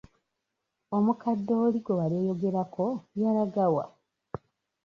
Omukadde 0.95 1.53
oli 1.63 1.79
gwe 1.81 1.93
wali 1.99 2.15
oyogerako 2.21 2.85
yalaga 3.19 3.65
wa? 3.75 3.85